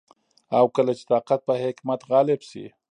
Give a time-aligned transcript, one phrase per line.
[0.57, 2.63] او کله چي طاقت په حکمت غالب سي